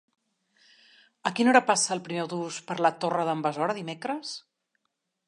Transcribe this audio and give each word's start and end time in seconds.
A 1.29 1.31
quina 1.39 1.51
hora 1.51 1.61
passa 1.67 1.93
el 1.97 2.01
primer 2.07 2.23
autobús 2.23 2.57
per 2.71 2.79
la 2.87 2.93
Torre 3.05 3.29
d'en 3.29 3.45
Besora 3.49 3.77
dimecres? 3.81 4.37